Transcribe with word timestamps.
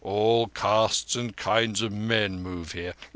All 0.03 0.47
castes 0.47 1.15
and 1.15 1.37
kinds 1.37 1.83
of 1.83 1.91
men 1.91 2.41
move 2.41 2.71
here. 2.71 2.95